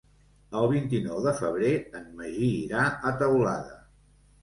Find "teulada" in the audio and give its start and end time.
3.25-3.83